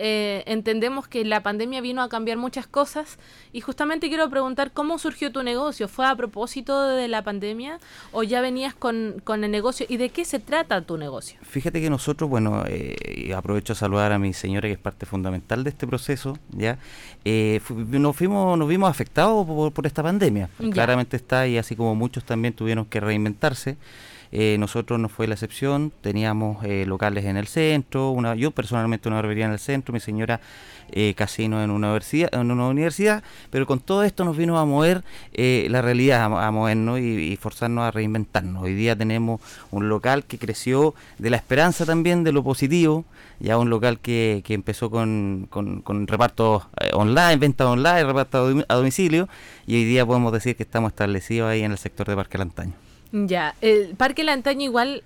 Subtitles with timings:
[0.00, 3.18] eh, entendemos que la pandemia vino a cambiar muchas cosas
[3.52, 5.88] y justamente quiero preguntar cómo surgió tu negocio.
[5.88, 7.80] ¿Fue a propósito de la pandemia
[8.12, 9.86] o ya venías con, el negocio?
[9.88, 11.40] ¿Y de qué se trata tu negocio?
[11.42, 15.64] Fíjate que nosotros, bueno, eh, aprovecho a saludar a mi señora que es parte fundamental
[15.64, 16.78] de este proceso, ¿ya?
[17.24, 20.48] Eh, nos, fuimos, nos vimos afectados por, esta pandemia.
[20.72, 23.76] Claramente está y así como muchos también tuvieron que reinventarse.
[24.30, 29.08] Eh, nosotros no fue la excepción, teníamos eh, locales en el centro, una, yo personalmente
[29.08, 30.40] una barbería en el centro, mi señora
[30.90, 34.64] eh, casino en una, universidad, en una universidad, pero con todo esto nos vino a
[34.66, 35.02] mover
[35.32, 38.62] la realidad, a, movernos y, forzarnos a reinventarnos.
[38.62, 39.40] Hoy día tenemos
[39.70, 43.04] un local que creció de la esperanza también, de lo positivo,
[43.40, 48.74] ya un local que, que empezó con, con, con repartos online, venta online, reparto a
[48.74, 49.28] domicilio,
[49.66, 52.87] y hoy día podemos decir que estamos establecidos ahí en el sector de Parque Lantaño.
[53.12, 55.02] Ya, el Parque Lantaño igual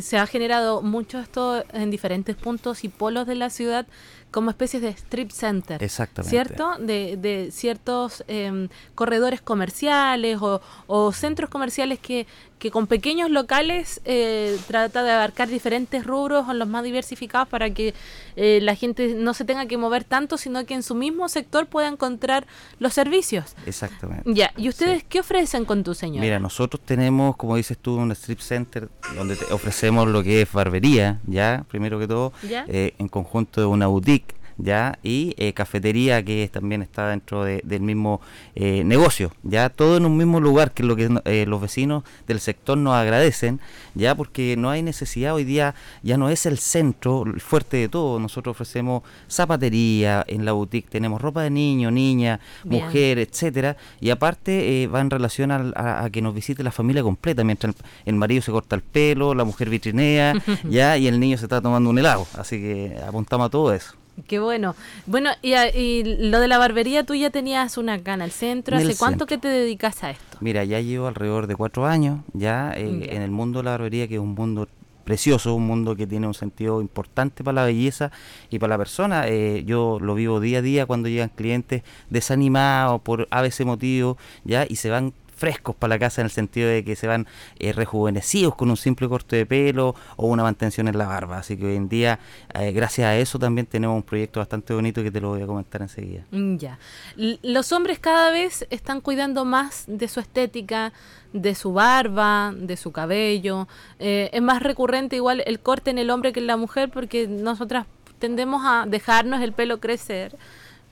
[0.00, 3.86] se ha generado mucho esto en diferentes puntos y polos de la ciudad
[4.34, 5.80] como especies de strip center.
[5.80, 6.28] Exactamente.
[6.28, 6.76] ¿Cierto?
[6.80, 12.26] De, de ciertos em, corredores comerciales o, o, centros comerciales que,
[12.58, 17.70] que con pequeños locales eh, trata de abarcar diferentes rubros o los más diversificados para
[17.70, 17.94] que
[18.34, 21.68] eh, la gente no se tenga que mover tanto, sino que en su mismo sector
[21.68, 22.44] pueda encontrar
[22.80, 23.54] los servicios.
[23.66, 24.28] Exactamente.
[24.34, 26.22] Ya, ¿y ustedes qué ofrecen con tu señor?
[26.22, 31.20] Mira, nosotros tenemos, como dices tú, un strip center donde ofrecemos lo que es barbería,
[31.24, 34.23] ya, primero que todo, eh, en conjunto de una boutique
[34.58, 38.20] ya y eh, cafetería que también está dentro del mismo
[38.54, 42.04] eh, negocio ya todo en un mismo lugar que es lo que eh, los vecinos
[42.26, 43.60] del sector nos agradecen
[43.94, 47.88] ya porque no hay necesidad hoy día ya no es el centro el fuerte de
[47.88, 48.18] todo.
[48.18, 53.76] Nosotros ofrecemos zapatería en la boutique tenemos ropa de niño niña mujer etcétera.
[54.00, 57.44] Y aparte va en relación a, que nos visite la familia completa.
[57.44, 57.74] Mientras
[58.04, 60.34] el, marido se corta el pelo la mujer vitrinea
[60.68, 62.26] ya y el niño se está tomando un helado.
[62.34, 64.74] Así que apuntamos a todo eso Qué bueno.
[65.06, 68.76] Bueno, y, lo de la barbería, tú ya tenías una acá en el centro.
[68.76, 70.38] ¿Hace cuánto que te dedicas a esto?
[70.40, 74.08] Mira, ya llevo alrededor de cuatro años ya eh, en el mundo de la barbería,
[74.08, 74.68] que es un mundo
[75.04, 78.10] precioso, un mundo que tiene un sentido importante para la belleza
[78.50, 79.28] y para la persona.
[79.28, 84.16] Eh, yo lo vivo día a día cuando llegan clientes desanimados por a veces motivos,
[84.44, 87.26] ya, y se van frescos para la casa en el sentido de que se van
[87.58, 91.38] eh, rejuvenecidos con un simple corte de pelo o una mantención en la barba.
[91.38, 92.18] Así que hoy en día,
[92.54, 95.46] eh, gracias a eso, también tenemos un proyecto bastante bonito que te lo voy a
[95.46, 96.24] comentar enseguida.
[96.30, 96.78] Mm, ya.
[97.16, 100.92] Los hombres cada vez están cuidando más de su estética,
[101.32, 103.68] de su barba, de su cabello.
[103.98, 107.26] Eh, es más recurrente igual el corte en el hombre que en la mujer porque
[107.26, 107.86] nosotras
[108.18, 110.36] tendemos a dejarnos el pelo crecer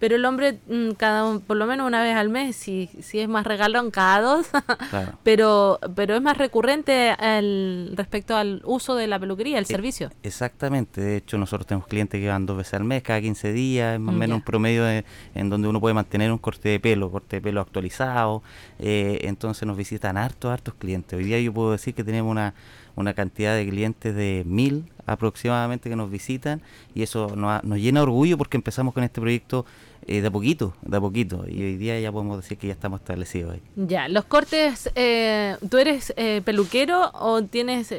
[0.03, 3.29] pero el hombre mm, cada por lo menos una vez al mes, si, si es
[3.29, 4.49] más regalón, cada dos,
[5.23, 10.11] pero, pero es más recurrente al, respecto al uso de la peluquería, el e, servicio.
[10.25, 13.95] Exactamente, de hecho nosotros tenemos clientes que van dos veces al mes, cada 15 días,
[13.95, 17.09] es más o menos un promedio en donde uno puede mantener un corte de pelo,
[17.13, 18.43] corte de pelo actualizado,
[18.81, 21.17] eh, entonces nos visitan hartos, hartos clientes.
[21.17, 22.55] Hoy día yo puedo decir que tenemos una,
[22.97, 26.61] una cantidad de clientes de mil aproximadamente que nos visitan
[26.93, 29.65] y eso nos, nos llena de orgullo porque empezamos con este proyecto
[30.07, 31.45] eh, de a poquito, de a poquito.
[31.49, 33.63] Y hoy día ya podemos decir que ya estamos establecidos ahí.
[33.77, 37.95] Ya, los cortes, eh, ¿tú eres eh, peluquero o tienes,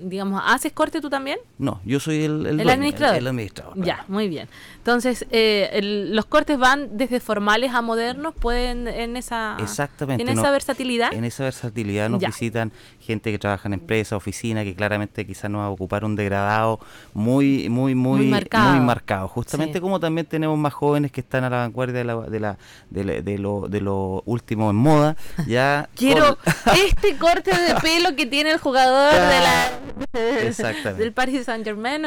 [0.00, 1.38] digamos, haces corte tú también?
[1.58, 3.16] No, yo soy el, el, administrador.
[3.18, 4.48] El, administrador Ya, muy bien.
[4.78, 11.12] Entonces, los cortes van desde formales a modernos, pueden en esa, Exactamente, en esa versatilidad.
[11.12, 15.60] En esa versatilidad nos visitan gente que trabaja en empresa, oficina, que claramente quizás nos
[15.60, 16.80] va a ocupar un degradado
[17.12, 19.28] muy, muy, muy, muy marcado.
[19.28, 22.40] Justamente como también tenemos más jóvenes que están están a la vanguardia de, la, de,
[22.40, 22.56] la,
[22.90, 25.16] de, lo, de lo último en moda.
[25.46, 26.38] Ya Quiero
[26.86, 32.04] este corte de pelo que tiene el jugador de la, del Paris Saint Germain.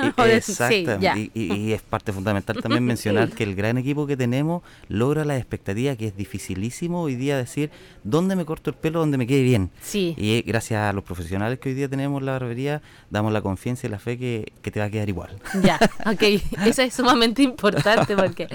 [1.17, 5.37] Y, y, es parte fundamental también mencionar que el gran equipo que tenemos logra la
[5.37, 7.69] expectativa que es dificilísimo hoy día decir
[8.03, 9.71] dónde me corto el pelo donde me quede bien.
[9.81, 10.16] Sí.
[10.17, 13.87] Y gracias a los profesionales que hoy día tenemos en la barbería, damos la confianza
[13.87, 15.37] y la fe que, que te va a quedar igual.
[15.61, 16.23] Ya, ok.
[16.66, 18.47] Eso es sumamente importante porque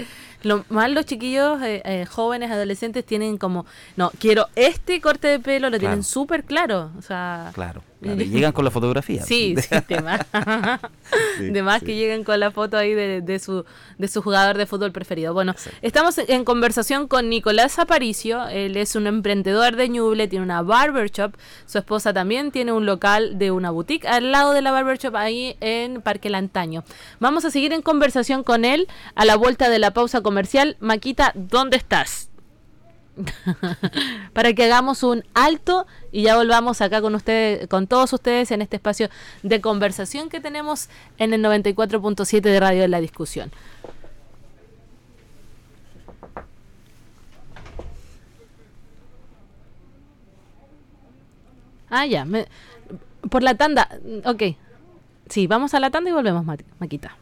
[0.43, 3.65] lo más los chiquillos eh, eh, jóvenes, adolescentes tienen como,
[3.97, 6.91] no, quiero este corte de pelo, lo tienen súper claro.
[6.97, 9.23] O sea, claro llegan con la fotografía.
[9.23, 9.69] Sí, sí,
[11.39, 11.81] de más.
[11.81, 13.65] que llegan con la foto ahí de, su,
[13.97, 15.33] de su jugador de fútbol preferido.
[15.33, 18.47] Bueno, estamos en conversación con Nicolás Aparicio.
[18.47, 21.35] Él es un emprendedor de Ñuble, tiene una barbershop.
[21.65, 25.55] Su esposa también tiene un local de una boutique al lado de la barbershop ahí
[25.61, 26.83] en Parque Lantaño.
[27.19, 30.77] Vamos a seguir en conversación con él a la vuelta de la pausa comercial.
[30.79, 32.29] Maquita, ¿dónde estás?
[34.33, 38.63] para que hagamos un alto y ya volvamos acá con ustedes, con todos ustedes en
[38.63, 39.09] este espacio
[39.43, 40.89] de conversación que tenemos
[41.19, 43.51] en el 94.7 de Radio de la Discusión.
[51.91, 52.25] Ah, ya.
[53.29, 53.87] por la tanda.
[54.25, 54.57] Ok.
[55.29, 56.43] Sí, vamos a la tanda y volvemos,
[56.79, 57.17] Maquita.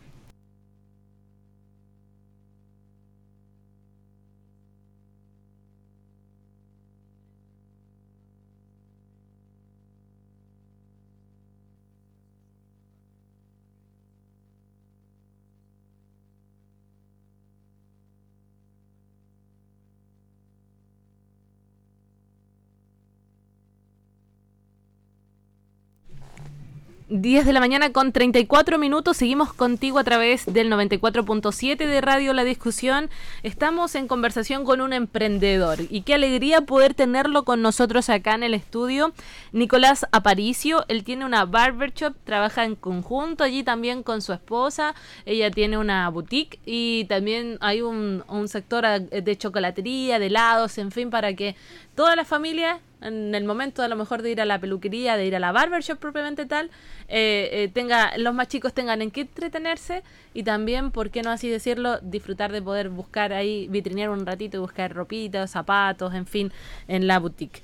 [27.12, 29.18] 10 de la mañana con 34 minutos.
[29.18, 33.10] Seguimos contigo a través del 94.7 de Radio La Discusión.
[33.44, 38.44] Estamos en conversación con un emprendedor y qué alegría poder tenerlo con nosotros acá en
[38.44, 39.12] el estudio.
[39.52, 44.96] Nicolás Aparicio, él tiene una barber shop, trabaja en conjunto allí también con su esposa.
[45.26, 50.92] Ella tiene una boutique y también hay un, un sector de chocolatería, de helados, en
[50.92, 51.58] fin, para que
[52.02, 55.28] toda la familia en el momento a lo mejor de ir a la peluquería, de
[55.28, 56.72] ir a la barbershop propiamente tal,
[57.08, 60.02] eh, eh, tenga, los más chicos tengan en qué entretenerse
[60.34, 64.58] y también, por qué no así decirlo, disfrutar de poder buscar ahí, vitrinear un ratito
[64.58, 66.52] y buscar ropitas, zapatos, en fin,
[66.88, 67.62] en la boutique.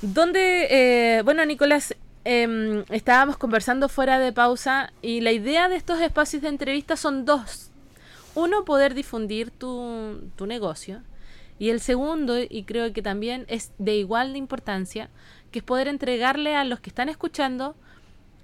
[0.00, 1.94] Donde, eh, bueno, Nicolás,
[2.24, 7.26] em, estábamos conversando fuera de pausa y la idea de estos espacios de entrevista son
[7.26, 7.70] dos.
[8.34, 11.02] Uno, poder difundir tu, tu negocio
[11.58, 15.10] y el segundo, y creo que también es de igual de importancia,
[15.50, 17.76] que es poder entregarle a los que están escuchando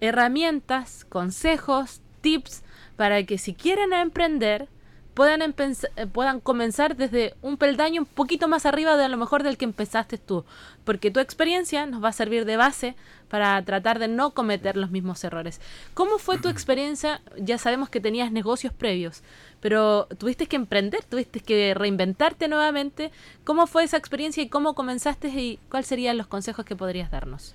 [0.00, 2.62] herramientas, consejos, tips,
[2.96, 4.68] para que si quieren emprender,
[5.14, 9.42] puedan, eh, puedan comenzar desde un peldaño un poquito más arriba de a lo mejor
[9.42, 10.44] del que empezaste tú,
[10.84, 12.94] porque tu experiencia nos va a servir de base
[13.28, 15.60] para tratar de no cometer los mismos errores.
[15.94, 17.20] ¿Cómo fue tu experiencia?
[17.38, 19.22] Ya sabemos que tenías negocios previos,
[19.60, 23.10] pero tuviste que emprender, tuviste que reinventarte nuevamente.
[23.44, 27.54] ¿Cómo fue esa experiencia y cómo comenzaste y cuáles serían los consejos que podrías darnos?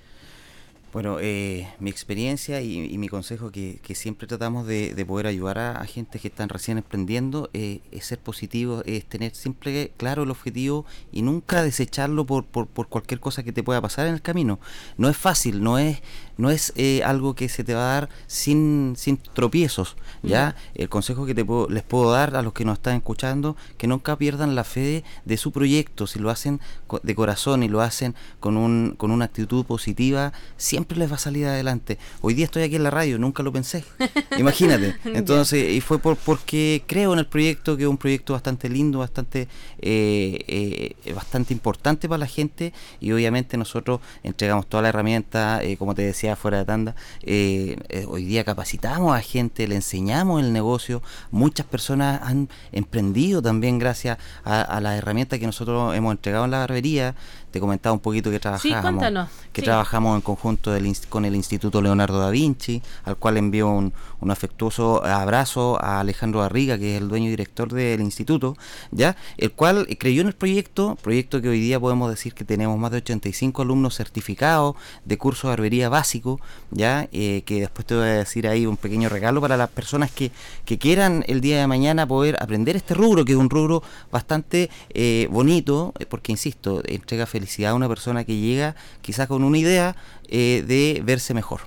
[0.93, 6.17] Bueno, eh, mi experiencia y, mi consejo que, siempre tratamos de, poder ayudar a, gente
[6.17, 11.23] que están recién emprendiendo eh, es ser positivo, es tener siempre claro el objetivo y
[11.23, 14.59] nunca desecharlo por, por, por, cualquier cosa que te pueda pasar en el camino.
[14.97, 16.01] No es fácil, no es,
[16.37, 19.95] no es eh, algo que se te va a dar sin, sin tropiezos.
[20.23, 20.55] ¿ya?
[20.75, 24.15] El consejo que te les puedo dar a los que nos están escuchando, que nunca
[24.17, 26.59] pierdan la fe de, su proyecto, si lo hacen
[27.03, 31.19] de corazón y lo hacen con, un, con una actitud positiva, siempre les va a
[31.19, 31.97] salir adelante.
[32.21, 33.83] Hoy día estoy aquí en la radio, nunca lo pensé.
[34.37, 34.95] Imagínate.
[35.05, 38.99] Entonces, y fue por, porque creo en el proyecto, que es un proyecto bastante lindo,
[38.99, 39.47] bastante,
[39.79, 45.93] eh, eh, bastante importante para la gente y obviamente nosotros entregamos toda la herramienta, como
[45.95, 50.53] te decía, fuera de tanda, eh, eh, hoy día capacitamos a gente, le enseñamos el
[50.53, 51.01] negocio,
[51.31, 56.51] muchas personas han emprendido también gracias a, a las herramientas que nosotros hemos entregado en
[56.51, 57.15] la barbería,
[57.57, 59.03] te comentaba un poquito que trabajamos,
[59.51, 60.71] que trabajamos en conjunto
[61.09, 63.93] con el Instituto Leonardo da Vinci, al cual envío un,
[64.29, 68.55] afectuoso abrazo a Alejandro Barriga, que es el dueño y director del instituto,
[68.91, 72.77] ya, el cual creyó en el proyecto, proyecto que hoy día podemos decir que tenemos
[72.77, 74.75] más de 85 alumnos certificados
[75.05, 76.39] de curso de barbería básico,
[76.69, 80.11] ya, eh, que después te voy a decir ahí un pequeño regalo para las personas
[80.11, 80.31] que,
[80.65, 84.69] que quieran el día de mañana poder aprender este rubro, que es un rubro bastante
[84.89, 89.57] eh, bonito, eh, porque insisto, entrega felicidad a una persona que llega quizás con una
[89.57, 89.95] idea
[90.27, 91.61] eh, de verse mejor.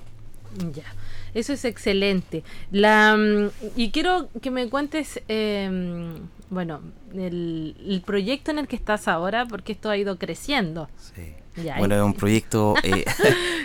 [0.74, 0.84] Ya.
[1.32, 2.42] Eso es excelente.
[2.72, 6.14] La, mm, y quiero que me cuentes, em,
[6.50, 6.80] bueno,
[7.14, 10.88] el, el, proyecto en el que estás ahora, porque esto ha ido creciendo.
[10.98, 11.34] Sí
[11.78, 12.74] bueno, es un proyecto.
[12.90, 13.04] Eh,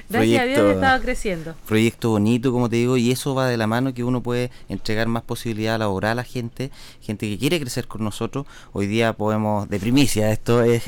[0.09, 1.55] Gracias a Dios estado creciendo.
[1.65, 5.07] Proyecto bonito, como te digo, y eso va de la mano que uno puede entregar
[5.07, 6.69] más posibilidad laboral a la gente,
[7.01, 8.45] gente que quiere crecer con nosotros.
[8.73, 10.83] Hoy día podemos, de primicia, esto es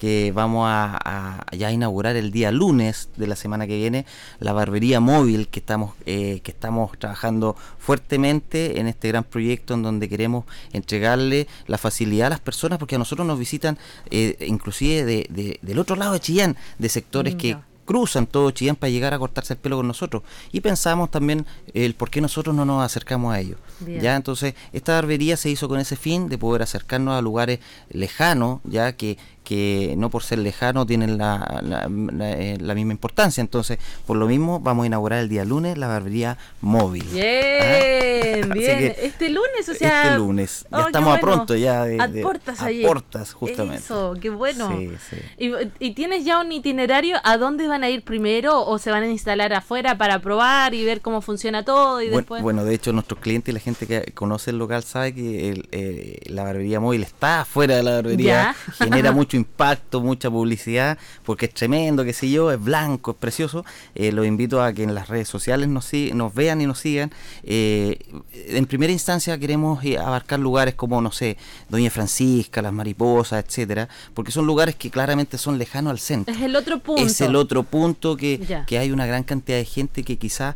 [0.00, 4.06] que vamos a, ya inaugurar el día lunes de la semana que viene
[4.40, 9.82] la barbería móvil que estamos, eh, que estamos trabajando fuertemente en este gran proyecto en
[9.82, 13.78] donde queremos entregarle la facilidad a las personas, porque a nosotros nos visitan
[14.10, 18.90] eh, inclusive de, del otro lado de Chillán, de sectores que cruzan todo Chillán para
[18.90, 20.22] llegar a cortarse el pelo con nosotros.
[20.52, 23.58] Y pensamos también el por qué nosotros no nos acercamos a ellos.
[24.00, 27.58] Ya, entonces, esta barbería se hizo con ese fin de poder acercarnos a lugares
[27.90, 29.18] lejanos, ya que,
[29.52, 33.42] que no por ser lejano tienen la, la, eh, misma importancia.
[33.42, 37.04] Entonces, por lo mismo, vamos a inaugurar el día lunes la barbería móvil.
[37.12, 38.54] Bien, ¿Ah?
[38.54, 38.94] bien.
[38.98, 40.04] Este lunes, o sea.
[40.04, 40.64] Este lunes.
[40.70, 42.00] Ya oh, estamos a pronto ya de.
[42.00, 43.82] A portas a portas, justamente.
[43.84, 44.70] Eso, qué bueno.
[44.70, 45.16] Sí, sí.
[45.36, 47.18] ¿Y, ¿Y, tienes ya un itinerario?
[47.22, 50.82] ¿A dónde van a ir primero o se van a instalar afuera para probar y
[50.82, 52.00] ver cómo funciona todo?
[52.00, 52.42] y bueno, después...
[52.42, 55.68] bueno, de hecho, nuestros clientes y la gente que conoce el local sabe que el,
[55.72, 58.56] eh, la barbería móvil está afuera de la barbería.
[58.78, 63.64] Genera mucho impacto, mucha publicidad, porque es tremendo, qué sé yo, es blanco, es precioso.
[63.94, 67.12] Eh, los invito a que en las redes sociales nos, nos vean y nos sigan.
[67.42, 67.98] Eh,
[68.32, 71.36] en primera instancia queremos eh, abarcar lugares como, no sé,
[71.68, 76.34] Doña Francisca, Las Mariposas, etcétera, porque son lugares que claramente son lejanos al centro.
[76.34, 77.02] Es el otro punto.
[77.02, 80.54] Es el otro punto que, que hay una gran cantidad de gente que quizá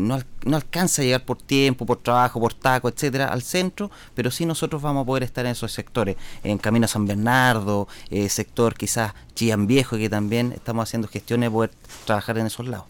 [0.00, 4.30] no, no alcanza a llegar por tiempo, por trabajo, por taco, etcétera, al centro, pero
[4.30, 7.77] sí nosotros vamos a poder estar en esos sectores, en Camino a San Bernardo,
[8.10, 11.70] eh, sector quizás Chillán Viejo, que también estamos haciendo gestiones de poder
[12.04, 12.86] trabajar en esos lados.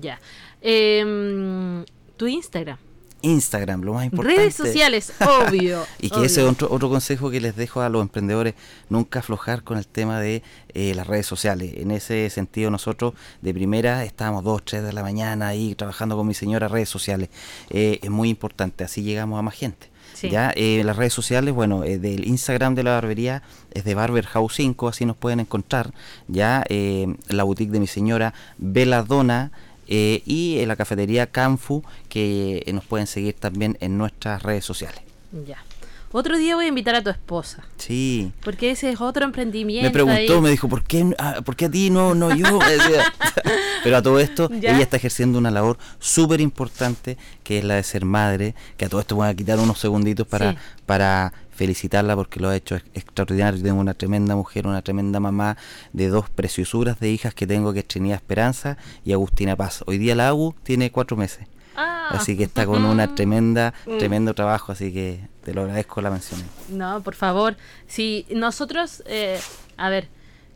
[0.00, 0.20] Ya.
[0.60, 1.84] Em,
[2.16, 2.78] tu Instagram.
[3.22, 4.40] Instagram, lo más importante.
[4.40, 5.84] Redes sociales, obvio.
[5.98, 8.54] y que ese es otro, otro consejo que les dejo a los emprendedores,
[8.88, 10.42] nunca aflojar con el tema de
[10.74, 11.74] eh, las redes sociales.
[11.76, 16.26] En ese sentido nosotros de primera estábamos dos, tres de la mañana ahí trabajando con
[16.26, 17.28] mi señora redes sociales.
[17.68, 19.90] Eh, es muy importante, así llegamos a más gente.
[20.22, 24.26] Ya, eh, las redes sociales, bueno, eh, del Instagram de la barbería es de Barber
[24.26, 25.92] House 5, así nos pueden encontrar.
[26.28, 29.50] Ya, eh, la boutique de mi señora Veladona
[29.86, 35.00] eh, y la cafetería Canfu, que nos pueden seguir también en nuestras redes sociales.
[35.46, 35.58] Ya.
[36.12, 37.64] Otro día voy a invitar a tu esposa.
[37.76, 38.32] Sí.
[38.42, 39.86] Porque ese es otro emprendimiento.
[39.86, 42.58] Me preguntó, me dijo, ¿por qué, a, ah, ¿por qué a ti no, no yo?
[43.84, 47.84] Pero a todo esto, ella está ejerciendo una labor súper importante, que es la de
[47.84, 52.40] ser madre, que a todo esto voy a quitar unos segunditos para, para felicitarla porque
[52.40, 53.62] lo ha hecho extraordinario.
[53.62, 55.56] Tengo una tremenda mujer, una tremenda mamá
[55.92, 59.84] de dos preciosuras de hijas que tengo, que es Trinidad Esperanza y Agustina Paz.
[59.86, 61.46] Hoy día la Agu tiene cuatro meses.
[61.80, 62.08] Ah.
[62.10, 63.98] Así que está con una tremenda, mm.
[63.98, 66.42] tremendo trabajo, así que te lo agradezco la mención.
[66.68, 67.56] No, por favor.
[67.86, 69.40] Si nosotros, eh,
[69.76, 70.08] a ver,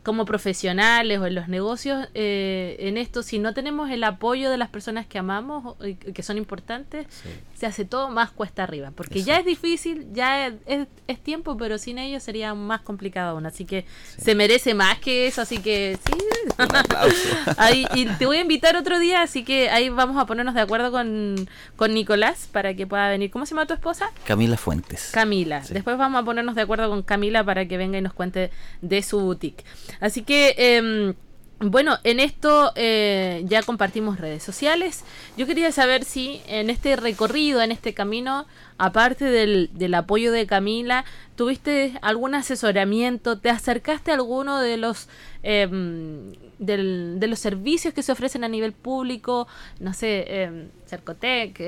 [0.03, 4.57] como profesionales o en los negocios, eh, en esto, si no tenemos el apoyo de
[4.57, 7.07] las personas que amamos, que son importantes,
[7.55, 8.91] se hace todo más cuesta arriba.
[8.91, 13.45] Porque ya es difícil, ya es, es, tiempo, pero sin ellos sería más complicado aún.
[13.45, 13.85] Así que
[14.17, 16.13] se merece más que eso, así que sí.
[17.57, 20.61] ahí, y te voy a invitar otro día, así que ahí vamos a ponernos de
[20.61, 23.31] acuerdo con, con Nicolás para que pueda venir.
[23.31, 24.11] ¿Cómo se llama tu esposa?
[24.25, 25.11] Camila Fuentes.
[25.13, 25.63] Camila.
[25.69, 29.01] Después vamos a ponernos de acuerdo con Camila para que venga y nos cuente de
[29.01, 29.63] su boutique.
[30.01, 31.13] Así que, em,
[31.59, 35.03] bueno, en esto eh, ya compartimos redes sociales.
[35.37, 38.45] Yo quería saber si en este recorrido, en este camino,
[38.77, 43.39] aparte del, apoyo de Camila, ¿tuviste algún asesoramiento?
[43.39, 45.07] ¿Te acercaste a alguno de los...
[45.43, 49.45] Em, de los servicios que se ofrecen a nivel público,
[49.81, 51.59] no sé, eh, Cercotec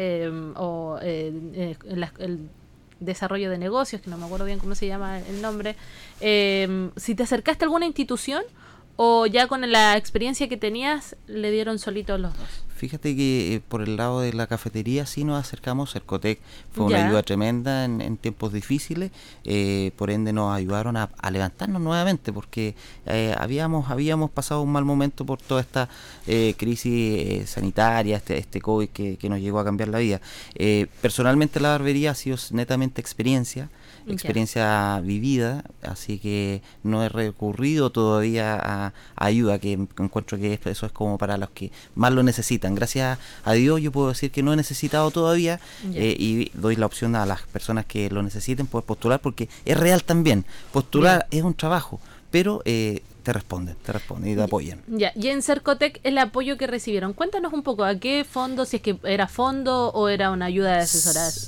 [0.55, 2.49] o eh, el
[2.99, 5.75] desarrollo de negocios, que no me acuerdo bien cómo se llama el nombre,
[6.21, 8.43] eh, si te acercaste a alguna institución
[8.97, 12.67] o ya con la experiencia que tenías le dieron solitos los dos.
[12.77, 16.39] Fíjate que eh, por el lado de la cafetería sí nos acercamos, Cercotec
[16.71, 19.11] fue una ayuda tremenda en, tiempos difíciles,
[19.45, 22.75] eh, por ende nos ayudaron a, levantarnos nuevamente porque
[23.07, 25.89] eh, habíamos habíamos pasado un mal momento por toda esta
[26.57, 30.21] crisis sanitaria, este, este COVID que, que, nos llegó a cambiar la vida.
[31.01, 33.69] personalmente la barbería ha sido netamente experiencia,
[34.07, 40.91] experiencia vivida, así que no he recurrido todavía a, ayuda, que encuentro que eso es
[40.91, 42.75] como para los que más lo necesitan.
[42.75, 45.59] Gracias a Dios yo puedo decir que no he necesitado todavía
[45.93, 49.77] eh, y doy la opción a las personas que lo necesiten poder postular porque es
[49.77, 50.45] real también.
[50.71, 51.99] Postular es un trabajo,
[52.37, 54.83] pero eh, te responden, te responden y te apoyan.
[54.85, 58.63] Ya, y en Cercotec el apoyo que recibieron, cuéntanos un poco, ¿a qué fondo?
[58.63, 60.85] Si es que era fondo o era una ayuda de,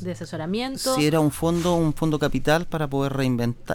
[0.02, 0.96] de asesoramiento.
[0.96, 3.14] Si era un fondo, un fondo capital para poder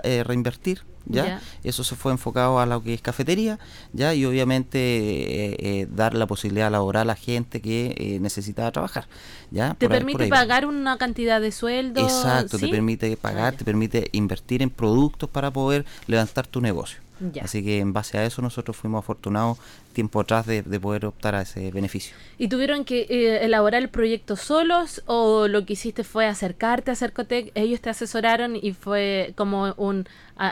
[0.02, 0.82] eh, reinvertir.
[1.06, 1.42] ¿Ya?
[1.62, 3.58] Eso se fue enfocado a lo que es cafetería,
[3.92, 4.14] ¿ya?
[4.14, 9.06] Y obviamente eh, eh, dar la posibilidad laboral a la gente que necesitaba trabajar,
[9.50, 9.74] ¿ya?
[9.74, 12.00] ¿Te permite pagar una cantidad de sueldo?
[12.00, 17.03] Exacto, te permite pagar, te permite invertir en productos para poder levantar tu negocio.
[17.42, 19.58] Así que en base a eso nosotros fuimos afortunados
[19.94, 22.14] tiempo atrás de, poder optar a ese beneficio.
[22.36, 26.96] ¿Y tuvieron que eh, elaborar el proyecto solos o lo que hiciste fue acercarte a
[26.96, 30.06] Cercotec, ellos te asesoraron y fue como un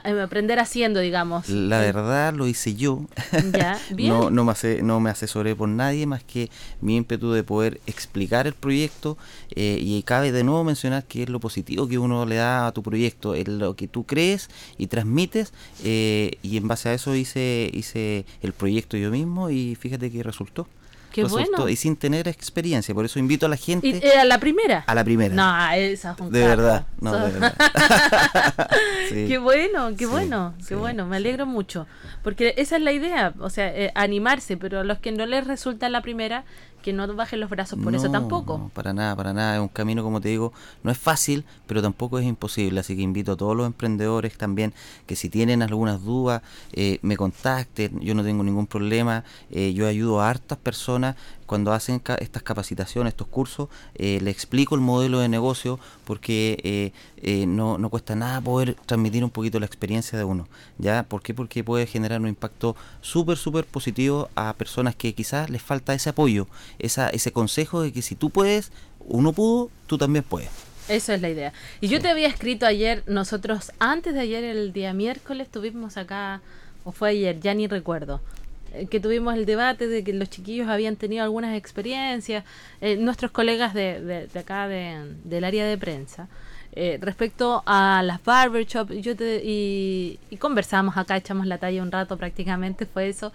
[0.05, 1.49] em, aprender haciendo, digamos?
[1.49, 3.07] La verdad lo hice yo.
[3.53, 4.11] Ya, bien.
[4.11, 6.49] no, no, me no me asesoré por nadie más que
[6.81, 9.19] mi ímpetu de poder explicar el proyecto
[9.55, 12.73] eh, y cabe de nuevo mencionar que es lo positivo que uno le da a
[12.73, 17.15] tu proyecto, es lo que tú crees y transmites eh, y en base a eso
[17.17, 20.67] hice, hice el proyecto yo mismo y fíjate que resultó.
[21.13, 21.69] Qué bueno.
[21.69, 23.87] Y sin tener experiencia, por eso invito a la gente.
[23.87, 24.85] ¿Y, eh, a la primera?
[24.87, 25.35] A la primera.
[25.35, 27.55] No, esa De verdad, no, de verdad.
[29.11, 31.87] Qué bueno, qué bueno, qué bueno, me alegro mucho.
[32.23, 35.47] Porque esa es la idea, o sea, eh, animarse, pero a los que no les
[35.47, 36.45] resulta la primera,
[36.83, 38.59] que no bajen los brazos por eso tampoco.
[38.59, 39.55] No, para nada, para nada.
[39.57, 42.81] Es un camino, como te digo, no es fácil, pero tampoco es imposible.
[42.81, 44.75] Así que invito a todos los emprendedores también
[45.07, 48.01] que si tienen algunas dudas, eh, me contacten.
[48.01, 49.25] Yo no tengo ningún problema.
[49.51, 51.17] Eh, yo ayudo a hartas personas
[51.53, 56.93] cuando hacen estas capacitaciones, estos cursos, eh, les explico el modelo de negocio porque
[57.47, 60.49] no, no cuesta nada poder transmitir un poquito la experiencia de uno.
[60.79, 61.03] ¿ya?
[61.03, 61.35] ¿Por qué?
[61.35, 66.09] Porque puede generar un impacto súper, súper positivo a personas que quizás les falta ese
[66.09, 66.47] apoyo
[66.79, 70.51] esa, ese consejo de que si tú puedes, uno pudo, tú también puedes.
[70.89, 71.53] Eso es la idea.
[71.81, 76.41] Y yo te había escrito ayer, nosotros antes de ayer, el día miércoles, tuvimos acá,
[76.85, 78.42] o fue ayer, ya ni recuerdo, eh,
[78.91, 82.45] que tuvimos el debate de que los chiquillos habían tenido algunas experiencias,
[82.81, 86.29] eh, nuestros colegas de, de, acá del área de prensa,
[86.75, 92.17] eh, respecto a las barbershop, yo y, y, conversamos acá, echamos la talla un rato
[92.17, 93.33] prácticamente, fue eso.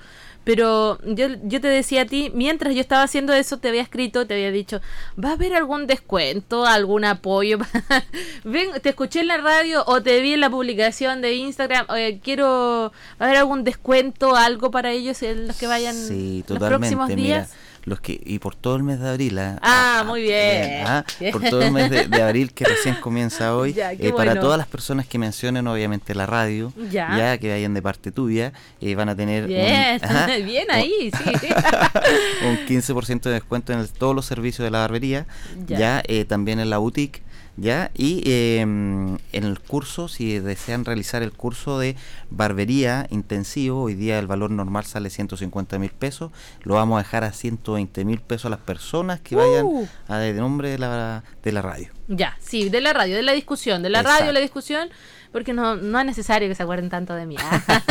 [0.47, 4.25] Pero yo, yo te decía a ti, mientras yo estaba haciendo eso, te había escrito,
[4.25, 4.79] te había dicho,
[5.21, 7.57] ¿va a haber algún descuento, algún apoyo?
[8.45, 11.87] Ven, te escuché en la radio o te vi en la publicación de Instagram,
[12.23, 15.97] quiero, ¿va a haber algún descuento, algo para ellos en los que vayan
[16.47, 17.51] los próximos días?
[17.83, 19.59] Los que y por todo el mes de abril ¿ah?
[19.61, 21.05] ah, muy bien, ¿ah?
[21.31, 25.07] por todo el mes de, abril que recién comienza hoy eh, para todas las personas
[25.07, 29.47] que mencionen obviamente la radio ya, que vayan de parte tuya eh, van a tener
[29.47, 31.47] bien, un, bien ahí sí.
[32.45, 35.25] un 15% de descuento en todos los servicios de la barbería
[35.67, 37.21] ya, eh, también en la boutique
[37.57, 37.91] ¿ya?
[37.93, 41.95] Y em, en el curso, si desean realizar el curso de
[42.29, 46.31] barbería intensivo, hoy día el valor normal sale 150 mil pesos,
[46.63, 49.87] lo vamos a dejar a 120 mil pesos a las personas que vayan uh.
[50.07, 51.89] a de nombre de la, de la radio.
[52.07, 54.89] Ya, sí, de la radio, de la discusión, de la radio, la discusión
[55.37, 57.35] porque no, no es necesario que se acuerden tanto de mí.
[57.39, 57.83] ¿ah?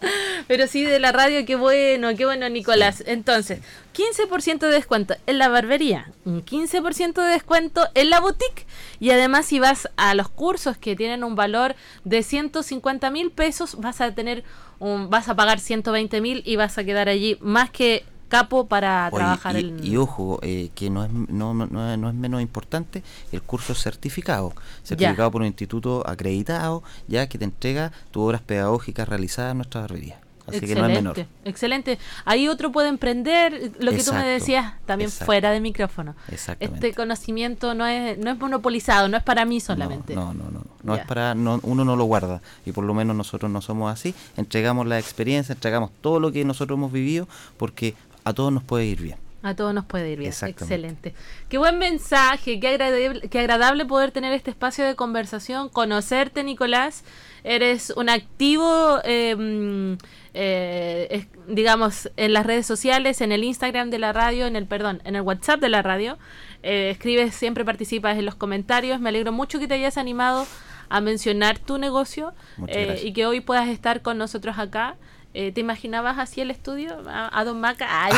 [0.46, 3.02] Pero sí de la radio, qué bueno, qué bueno, Nicolás.
[3.04, 3.58] Entonces,
[3.92, 8.66] 15% de descuento en la barbería, un 15% de descuento en la boutique
[9.00, 11.74] y además si vas a los cursos que tienen un valor
[12.04, 14.44] de 150 mil pesos, vas a tener
[14.78, 19.10] un, vas a pagar 120 mil y vas a quedar allí más que capo para
[19.12, 23.42] trabajar y, y ojo eh, que no es no, no, no, es menos importante el
[23.42, 29.52] curso certificado certificado por un instituto acreditado ya que te entrega tus obras pedagógicas realizadas
[29.52, 31.26] en nuestra barbería Así excelente, que no es menor.
[31.44, 31.98] Excelente.
[32.24, 36.14] Ahí otro puede emprender, lo que tú me decías también fuera de micrófono.
[36.60, 40.14] Este conocimiento no es, no es monopolizado, no es para mí solamente.
[40.14, 40.64] No, no, no.
[40.84, 42.40] No, es para, no, uno no lo guarda.
[42.64, 44.14] Y por lo menos nosotros no somos así.
[44.36, 48.86] Entregamos la experiencia, entregamos todo lo que nosotros hemos vivido, porque a todos nos puede
[48.86, 49.16] ir bien.
[49.44, 50.32] A todos nos puede ir bien.
[50.32, 51.14] Excelente.
[51.48, 57.04] Qué buen mensaje, qué agradable, qué agradable poder tener este espacio de conversación, conocerte, Nicolás.
[57.44, 59.96] Eres un activo, em,
[60.34, 65.00] eh, digamos, en las redes sociales, en el Instagram de la radio, en el, perdón,
[65.04, 66.18] en el WhatsApp de la radio.
[66.64, 68.98] Eh, escribes, siempre participas en los comentarios.
[68.98, 70.48] Me alegro mucho que te hayas animado
[70.88, 72.34] a mencionar tu negocio
[72.66, 74.96] eh, y que hoy puedas estar con nosotros acá.
[75.38, 76.96] Eh, ¿Te imaginabas así el estudio?
[77.06, 78.08] A, Don Maca.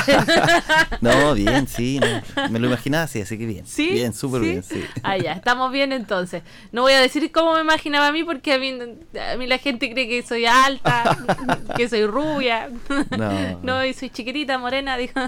[1.01, 1.99] no, bien, sí.
[2.51, 3.67] me lo imaginaba así, así que bien.
[3.67, 3.91] ¿Sí?
[3.91, 4.85] Bien, súper bien, sí.
[5.03, 6.45] Ah, ya, estamos bien entonces.
[6.71, 8.73] No voy a decir cómo me imaginaba a mí porque a mí,
[9.33, 11.19] a mí la gente cree que soy alta,
[11.77, 12.71] que soy rubia.
[13.11, 13.59] No.
[13.65, 15.19] no, y soy chiquitita, morena, dijo.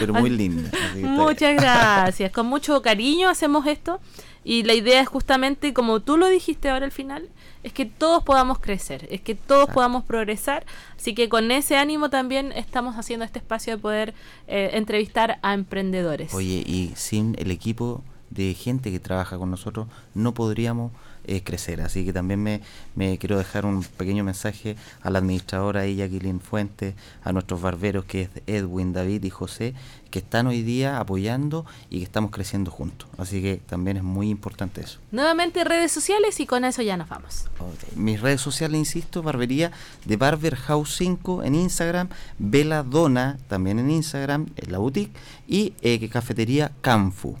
[0.00, 0.72] Pero muy linda.
[0.96, 2.32] Muchas gracias.
[2.32, 4.00] Con mucho cariño hacemos esto.
[4.44, 7.28] Y la idea es justamente, como tú lo dijiste ahora al final,
[7.62, 10.66] es que todos podamos crecer, es que todos podamos progresar.
[10.96, 14.14] Así que con ese ánimo también estamos haciendo este espacio de poder
[14.48, 16.34] eh, entrevistar a emprendedores.
[16.34, 20.92] Oye, y sin el equipo de gente que trabaja con nosotros, no podríamos
[21.24, 21.80] eh, crecer.
[21.80, 22.60] Así que también me,
[22.94, 28.22] me, quiero dejar un pequeño mensaje a la administradora Jacqueline Fuentes, a nuestros barberos que
[28.22, 29.74] es Edwin, David y José,
[30.10, 33.08] que están hoy día apoyando y que estamos creciendo juntos.
[33.18, 34.98] Así que también es muy importante eso.
[35.10, 37.46] Nuevamente redes sociales y con eso ya nos vamos.
[37.96, 39.72] Mis redes sociales, insisto, barbería
[40.04, 42.08] de Barber House 5 en Instagram,
[42.38, 45.12] Vela Dona también en Instagram, en la boutique
[45.48, 47.36] y eh, cafetería Canfu.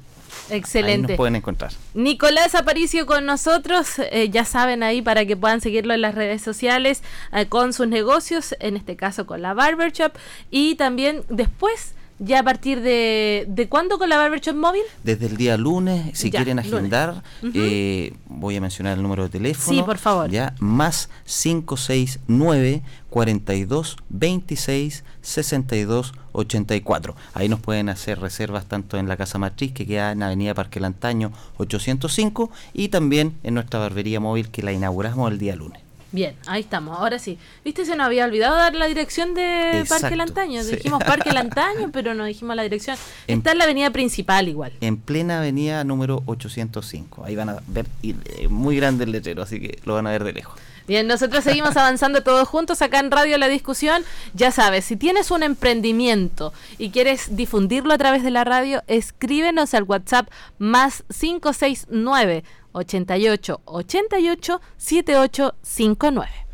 [0.50, 1.08] Excelente.
[1.08, 1.72] nos pueden encontrar.
[1.94, 6.42] Nicolás Aparicio con nosotros, eh, ya saben ahí para que puedan seguirlo en las redes
[6.42, 7.02] sociales
[7.32, 10.12] eh, con sus negocios, en este caso con la Barber Shop
[10.50, 14.82] y también después ya a partir de, de cuándo con la Barbershop móvil?
[15.02, 17.22] Desde el día lunes, si quieren agendar,
[17.54, 19.76] eh, voy a mencionar el número de teléfono.
[19.76, 20.30] Sí, por favor.
[20.30, 27.16] Ya, más 569 42 26 62 84.
[27.34, 30.80] Ahí nos pueden hacer reservas tanto en la casa matriz que queda en Avenida Parque
[30.80, 35.82] Lantaño 805 y también en nuestra barbería móvil que la inauguramos el día lunes.
[36.12, 37.38] Bien, ahí estamos, ahora sí.
[37.64, 37.86] ¿Viste?
[37.86, 40.62] Se nos había olvidado dar la dirección de Parque Lantaño.
[40.62, 42.98] Dijimos Parque Lantaño, pero no dijimos la dirección.
[43.26, 44.72] Está en la avenida principal igual.
[44.82, 47.24] En plena avenida número 805.
[47.24, 50.24] Ahí van a ver eh, muy grande el letrero, así que lo van a ver
[50.24, 50.60] de lejos.
[50.86, 54.02] Bien, nosotros seguimos avanzando todos juntos acá en Radio La Discusión.
[54.34, 59.74] Ya sabes, si tienes un emprendimiento y quieres difundirlo a través de la radio, escríbenos
[59.74, 62.44] al WhatsApp más 569
[62.74, 66.51] 88 88 7859.